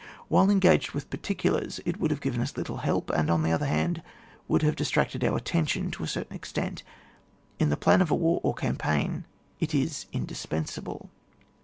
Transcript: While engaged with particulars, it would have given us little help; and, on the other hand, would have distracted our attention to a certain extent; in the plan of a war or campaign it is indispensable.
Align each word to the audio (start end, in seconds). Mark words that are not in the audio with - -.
While 0.29 0.49
engaged 0.49 0.93
with 0.93 1.11
particulars, 1.11 1.79
it 1.85 1.99
would 1.99 2.09
have 2.09 2.21
given 2.21 2.41
us 2.41 2.57
little 2.57 2.77
help; 2.77 3.11
and, 3.11 3.29
on 3.29 3.43
the 3.43 3.51
other 3.51 3.67
hand, 3.67 4.01
would 4.47 4.63
have 4.63 4.75
distracted 4.75 5.23
our 5.23 5.37
attention 5.37 5.91
to 5.91 6.03
a 6.03 6.07
certain 6.07 6.35
extent; 6.35 6.81
in 7.59 7.69
the 7.69 7.77
plan 7.77 8.01
of 8.01 8.09
a 8.09 8.15
war 8.15 8.39
or 8.43 8.55
campaign 8.55 9.25
it 9.59 9.75
is 9.75 10.07
indispensable. 10.11 11.11